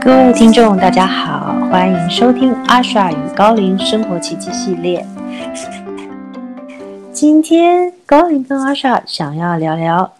[0.00, 5.06] 各位听众，大家好，欢迎收听阿莎与高龄生活奇迹系列。
[7.12, 10.14] 今天高龄跟阿莎想要聊聊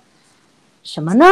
[0.82, 1.24] 什么呢？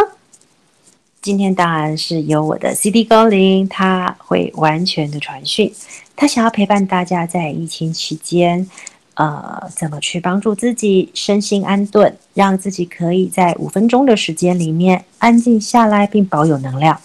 [1.21, 5.71] 今天当然是由我的 CD 高龄，他会完全的传讯，
[6.17, 8.67] 他想要陪伴大家在疫情期间，
[9.15, 16.99] 呃，怎么去帮助自己身心安顿，让自己可以在五分钟的时间里面安静下来，并保有能量。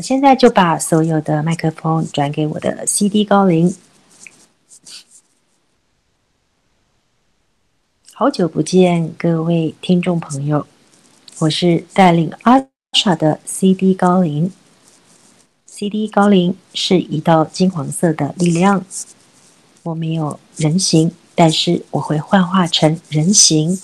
[0.00, 3.76] 我现在就把所有的麦克风转给我的 CD 高龄。
[8.14, 10.66] 好久不见，各位听众朋友，
[11.40, 14.50] 我是带领阿莎的 CD 高龄。
[15.66, 18.82] CD 高龄是一道金黄色的力量，
[19.82, 23.78] 我没有人形，但是我会幻化成人形，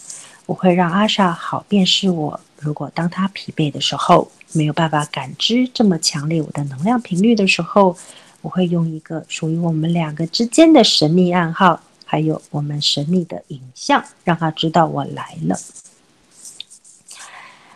[0.47, 2.41] 我会让阿莎好辨识我。
[2.59, 7.99] 如果当他疲惫的时候，没有办法感知这么强烈我的能量频率的时候，
[8.41, 15.59] 我会用一个属于我们两个之间的神秘暗号，还有我们神秘的影像，让他知道我来了。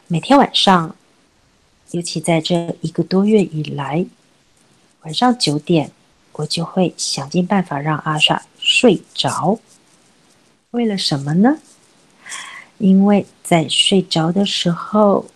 [0.06, 0.94] 每天晚上，
[1.90, 4.06] 尤其在这一个多月以来，
[5.02, 5.90] 晚上九点，
[6.32, 9.58] 我就会想尽办法让阿莎睡着。
[10.70, 11.58] 为了什么呢？
[12.78, 15.26] 因为在睡着的时候。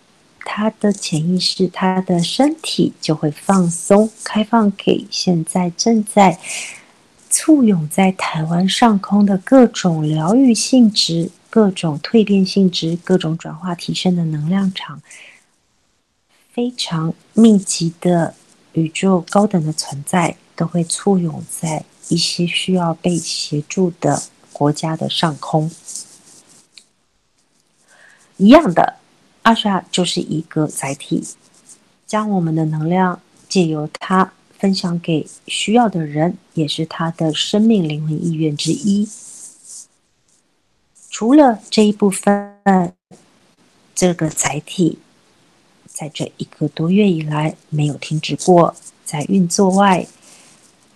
[0.45, 6.39] 他的潜意识，他的身体就会放松、开放给现在正在
[7.29, 15.01] 簇拥在台湾上空的各种疗愈性质、各种蜕变性质、各种转化提升的能量场，
[16.53, 18.35] 非常密集的
[18.73, 24.21] 宇宙高等的存在，都会簇拥在一些需要被协助的
[24.53, 25.69] 国家的上空，
[28.37, 28.95] 一样的。
[29.45, 31.23] 阿莎就是一个载体，
[32.07, 39.07] 将我们的能量借由它分享给需要的人，也是他的生命灵魂意愿之一。
[41.11, 42.91] 除了这一部分，
[43.93, 44.97] 这个载体
[45.85, 50.07] 在这一个多月以来没有停止过在运作外，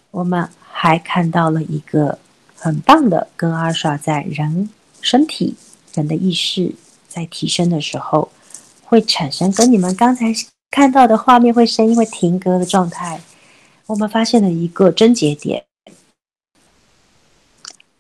[0.10, 2.18] 我们还看到了一个
[2.56, 4.72] 很棒的，跟阿莎在人
[5.02, 5.54] 身体、
[5.94, 6.74] 人的意识
[7.08, 8.32] 在提升的时候。
[8.90, 10.34] 会产生跟你们刚才
[10.72, 13.22] 看到的画面会声音会停格的状态。
[13.86, 15.64] 我们发现了一个症结点：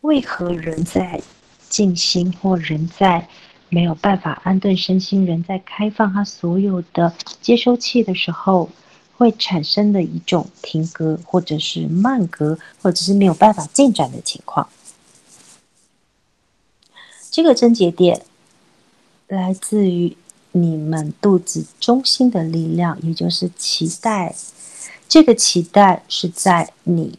[0.01, 1.21] 为何人在
[1.69, 3.27] 静心或人在
[3.69, 8.71] 没有办法安顿身心，人在开放他所有的接收器的时候，
[9.15, 14.67] 会产生的一种停格，或者是慢格，或者是没有办法进展的情况？
[17.29, 18.23] 这个症结点
[19.27, 20.17] 来自于。
[20.61, 24.35] 你们肚子中心的力量，也就是脐带，
[25.07, 27.17] 这个脐带是在你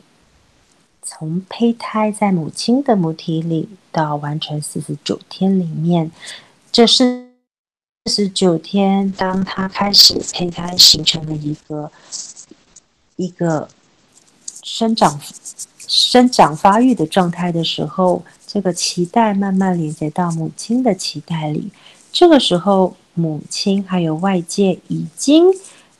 [1.02, 6.10] 从胚胎在母亲的母体里到完成四十九天里面，
[6.70, 7.30] 这是
[8.04, 11.90] 四十九天，当它开始胚胎形成了一个
[13.16, 13.68] 一个
[14.62, 15.20] 生长
[15.78, 21.70] 生长发育的状态的时候，这个脐带慢慢连接到母亲的脐带里，
[22.12, 22.96] 这个时候。
[23.15, 25.47] 母亲还有外界已经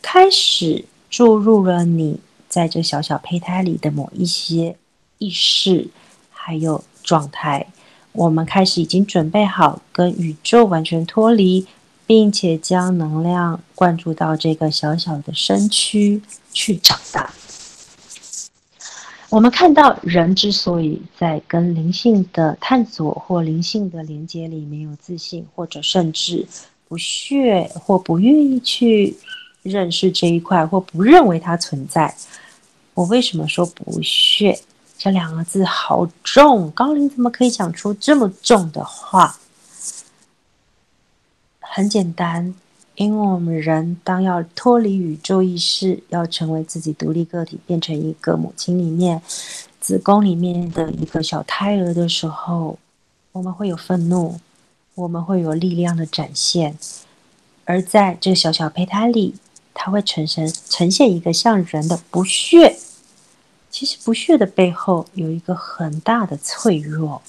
[0.01, 4.77] 开始注入了你在这小小胚胎里的某一些
[5.19, 5.89] 意识，
[6.31, 7.67] 还有状态。
[8.13, 11.67] 我们开始已经准备好跟宇宙完全脱离，
[12.07, 16.21] 并且将能量灌注到这个小小的身躯
[16.53, 17.33] 去长大。
[19.29, 26.47] 我们看到人之所以在跟灵性的探索或灵性的连接里没有自信，或者甚至。
[26.91, 29.17] 不屑或不愿意去
[29.63, 32.13] 认识这一块，或不认为它存在。
[32.95, 34.61] 我为什么说不屑？
[34.99, 39.39] 这两个字好重，高龄怎么可以讲出这么重的话？
[41.61, 42.53] 很简单，
[42.97, 49.23] 因为我们人当要脱离宇宙意识，要成为自己独立个体，变成一个母亲里面
[49.79, 52.77] 子宫里面的一个小胎儿的时候，
[53.31, 54.41] 我们会有愤怒。
[55.01, 56.77] 我们会有力量的展现，
[57.65, 59.35] 而在这个小小胚胎里，
[59.73, 62.77] 它会呈现呈现一个像人的不屑。
[63.71, 67.23] 其实不屑的背后有一个很大的脆弱，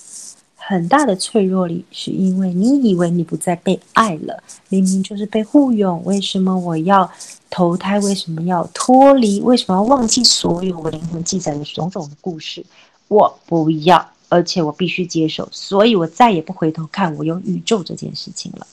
[0.58, 6.04] 很大的脆弱里，是因为你以为你不再被爱了，明明就是被护拥。
[6.04, 7.10] 为什么我要
[7.50, 7.98] 投胎？
[8.00, 9.40] 为什么要脱离？
[9.40, 12.66] 为什么要忘记所有我灵魂记载的种种的故事？
[13.08, 14.12] 我不要。
[14.32, 18.66] 而且我必须接受，所以我再也不回头看我有宇宙这件事情了。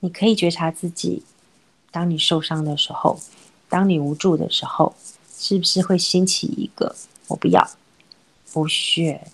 [0.00, 1.22] 你可以觉察自己，
[1.90, 3.18] 当你受伤的时候，
[3.70, 4.94] 当你无助的时候，
[5.34, 6.94] 是不是会兴起一个
[7.28, 7.70] “我不要，
[8.52, 9.28] 不屑”？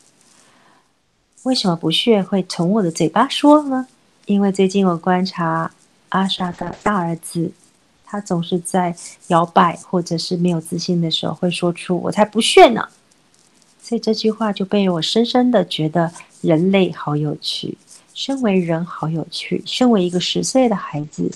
[1.42, 3.88] 为什么不屑会从我的嘴巴说呢？
[4.26, 5.74] 因为最近我观察
[6.10, 7.50] 阿莎的大儿子，
[8.04, 12.88] 他总是在摇摆或者是没有自信的时候，会说出“我才不屑呢”。
[13.82, 16.12] 所以这句话就被我深深的觉得
[16.42, 17.76] 人类好有趣，
[18.14, 19.62] 身为人好有趣。
[19.66, 21.30] 身为一个十岁的孩子，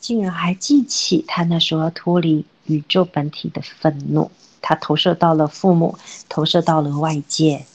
[0.00, 4.30] 竟然还记起他那时候脱离宇宙本体的愤怒，
[4.62, 5.98] 他投射到了父母，
[6.28, 7.66] 投射到了外界。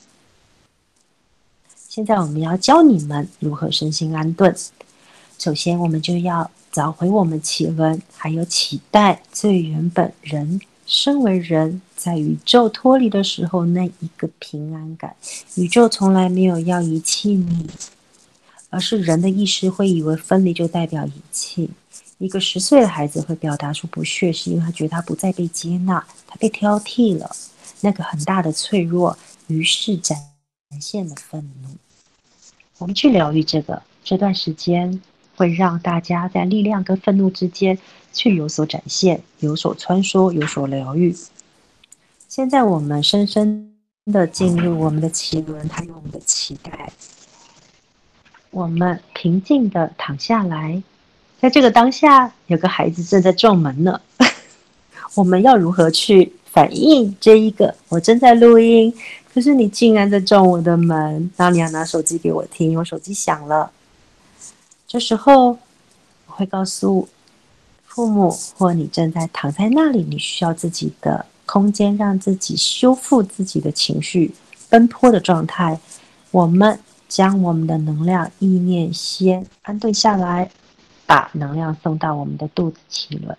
[1.88, 4.56] 现在我们要教你们如何身心安顿。
[5.38, 10.60] 首先，我们就要找回我们企鹅，还有期待最原本人
[10.94, 15.16] 身为人在宇宙脱离的时候那一个平安感。
[15.56, 17.68] 宇宙从来没有要遗弃你，
[18.70, 21.72] 而是人的意识会以为分离就代表遗弃。
[22.20, 27.36] 一个十岁的孩子会表达出不屑，是因为他觉得他不再被接纳，他被挑剔了，
[27.82, 29.18] 那个很大的脆弱，
[29.48, 30.16] 于是展
[30.80, 31.70] 现了愤怒。
[32.78, 35.02] 我们去疗愈这个，这段时间
[35.36, 37.78] 会让大家在力量跟愤怒之间
[38.12, 41.16] 去有所展现、有所穿梭、有所疗愈。
[42.28, 43.74] 现在我们深深
[44.06, 46.92] 的进入我们的脐轮，还有我们的脐带。
[48.52, 50.82] 我们平静的躺下来，
[51.40, 54.00] 在这个当下，有个孩子正在撞门呢。
[55.16, 57.76] 我们要如何去反应这一个？
[57.90, 58.94] 我正在录音。
[59.34, 63.72] 可是你竟然在撞我的门，然后你要拿手机给我听，我手机响了。
[64.94, 65.58] 这时候
[66.28, 67.10] 我会告诉
[67.84, 74.36] 父母，或你正在躺在那里，你需要自己的空间，让自己修复自己的情绪
[74.70, 75.80] 奔波的状态。
[76.30, 80.52] 我们将我们的能量意念先安顿下来，
[81.08, 83.36] 把能量送到我们的肚子脐轮。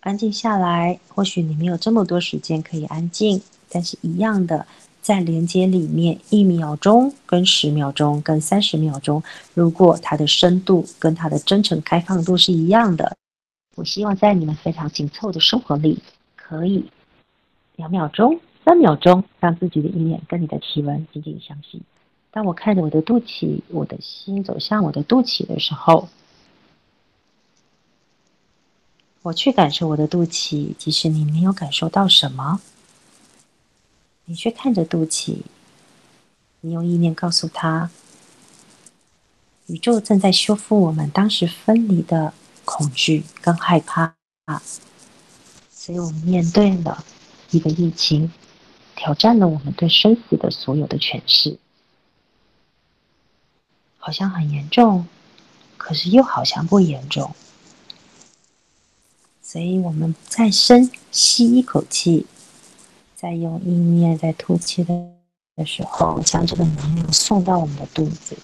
[0.00, 3.40] 安静下来，或许你没有这么多时间可以安静，
[3.70, 4.66] 但是一样的，
[5.00, 9.22] 在连接里面，一秒钟跟十秒钟跟三十秒钟，
[9.54, 13.16] 如果它的深度跟它的真诚开放度是一样的，
[13.76, 15.98] 我希望在你们非常紧凑的生活里，
[16.36, 16.84] 可以
[17.76, 21.80] 两秒钟、三秒钟，让自己的意念跟你的体温紧紧相吸。
[22.30, 26.08] 当我看着我的肚脐，我的心走向我的肚脐的时候。
[29.22, 32.60] 我去感受我的肚脐，即使你没有感受到什么，
[34.30, 35.38] 你去看着肚脐，
[36.60, 37.90] 你用意念告诉他，
[39.68, 42.34] 宇宙正在修复我们当时分离的
[42.66, 44.14] 恐惧跟害怕，
[45.70, 47.02] 所以我们面对了
[47.50, 48.30] 一个疫情，
[48.94, 51.58] 挑战了我们对生死的所有的诠释，
[53.96, 55.06] 好像很严重，
[55.78, 57.34] 可是又好像不严重。
[59.42, 62.26] 所以我们再深吸一口气，
[63.20, 64.94] 在用意念在吐气的
[65.56, 68.36] 的时候，将这个能量送到我们的肚子。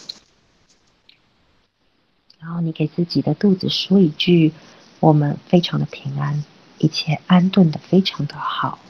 [2.41, 4.53] 然后你给自己的肚子说一句
[4.99, 6.45] ：“我们非常的平安，
[6.79, 8.81] 一切安顿的非常的好。”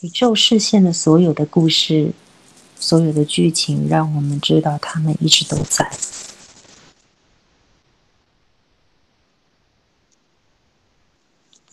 [0.00, 2.12] 宇宙视线的所有的故事，
[2.78, 5.90] 所有的剧情，让我们知道他们一直都在。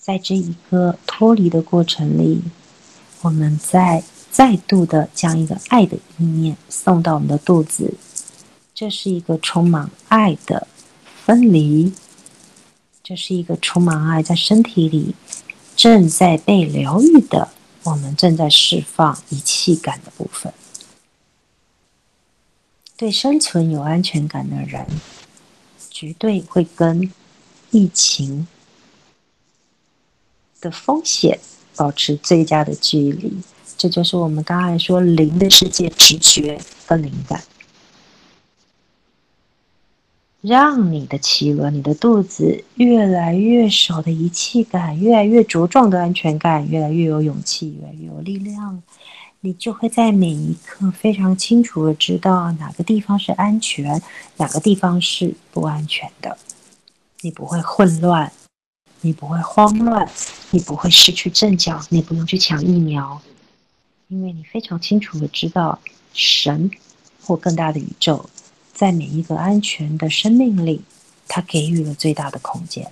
[0.05, 2.43] 在这一个脱离的过程里，
[3.21, 7.95] 我们再再度的将一个爱的意念送到我们的肚子，
[8.75, 10.67] 这是一个充满爱的
[11.25, 11.91] 分离，
[13.01, 15.15] 这是一个充满爱在身体里
[15.75, 17.49] 正在被疗愈的，
[17.81, 20.53] 我们正在释放遗弃感的部分。
[22.95, 24.85] 对生存有安全感的人，
[25.89, 27.11] 绝对会跟
[27.71, 28.47] 疫情。
[30.65, 31.39] 的风险，
[31.75, 33.31] 保持最佳的距离，
[33.77, 37.43] 这就是我们刚才说零的世界直觉和灵感，
[40.41, 48.81] 让你的脐轮、你的肚子越来越少的遗弃感，越来越茁壮的安全感，越来越有勇气，越来越有力量，
[49.41, 54.01] 你就会在每一刻非常清楚的知道哪个地方是安全，
[54.37, 56.35] 哪个地方是不安全的，
[57.21, 58.31] 你不会混乱。
[59.05, 60.09] 你不会慌乱，
[60.49, 63.21] 你不会失去阵脚，你不用去抢疫苗，
[64.07, 65.77] 因为你非常清楚的知道，
[66.11, 66.71] 神
[67.23, 68.25] 或更大的宇宙，
[68.73, 70.81] 在每一个安全的生命里，
[71.27, 72.91] 它给予了最大的空间。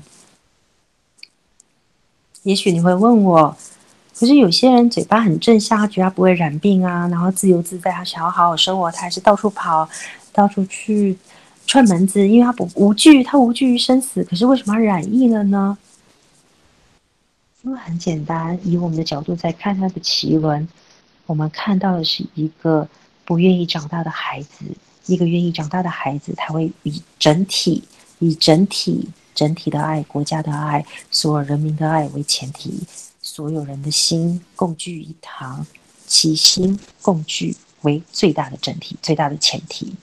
[2.43, 3.57] 也许你会问我，
[4.15, 9.89] 可是有些人嘴巴很正向，他觉得他不会染病啊，然后自由自在，他想要好好生活，他还是到处跑，
[10.31, 11.17] 到处去
[11.65, 14.23] 串门子，因为他不无惧，他无惧于生死。
[14.23, 15.75] 可是为什么染疫了呢？
[17.63, 20.67] 因为很简单，以我们的角度在看他的奇轮，
[21.25, 22.87] 我们看到的是一个
[23.23, 24.65] 不愿意长大的孩子，
[25.05, 27.81] 一个愿意长大的孩子，他会以整体、
[28.19, 32.83] 以整体、整体的爱、国家的爱、所有人民的爱为前提。
[33.25, 35.65] 所有人的心共聚一堂，
[36.05, 39.95] 齐心共聚为最大的整体、最大的前提。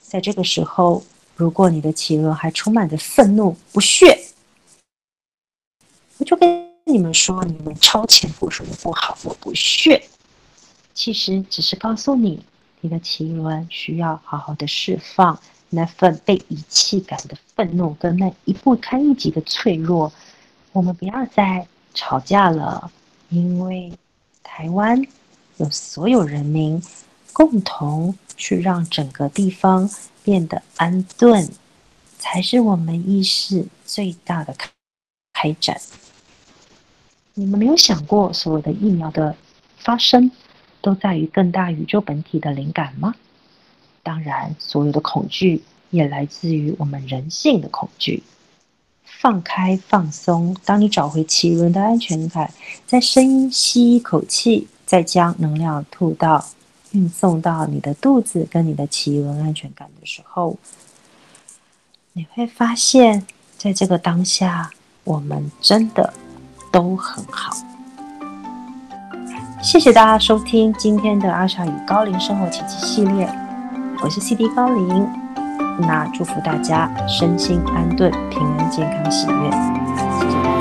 [0.00, 1.02] 在这个时候，
[1.34, 4.16] 如果你的企鹅还充满着愤怒、不屑，
[6.18, 10.02] 我就跟你们说，你们超前部署的不好，我不屑。
[10.92, 12.42] 其实只是告诉你，
[12.80, 20.12] 你的奇轮需要好好的释放那份被遗弃感的愤怒，跟那一不堪一击的脆弱。
[20.72, 21.66] 我们不要再。
[21.92, 22.88] 吵架了，
[23.30, 23.92] 因为
[24.44, 25.04] 台湾
[25.56, 26.80] 有所有人民
[27.32, 29.90] 共同去让整个地方
[30.22, 31.50] 变得安顿，
[32.16, 34.54] 才是我们意识最大的
[35.32, 35.80] 开展。
[37.40, 39.34] 你们没有想过，所有的疫苗的
[39.78, 40.30] 发生
[40.82, 43.14] 都在于更大宇宙本体的灵感吗？
[44.02, 48.22] 当然，所有的恐惧也来自于我们人性的恐惧。
[49.02, 52.52] 放开放松，当你找回奇轮的安全感，
[52.86, 56.44] 在声音吸一口气，再将能量吐到
[56.90, 60.58] 运送到你的肚子跟你的脐轮安全感的时候，
[62.12, 64.70] 你会发现在这个当下，
[65.04, 66.12] 我们真的
[66.70, 67.52] 都很好。
[69.62, 73.28] 谢谢大家收听今天的阿莎与高龄生活奇迹系列，
[74.02, 75.08] 我是 CD 高龄。
[75.78, 79.50] 那祝福大家身心安顿、平安、健康、喜悦。
[80.18, 80.59] 谢谢。